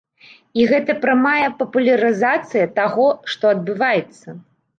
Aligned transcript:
І 0.61 0.63
гэта 0.71 0.95
прамая 1.03 1.49
папулярызацыя 1.59 2.65
таго, 2.79 3.07
што 3.35 3.43
адбываецца. 3.53 4.27